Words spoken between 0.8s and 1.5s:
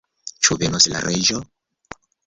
la reĝo?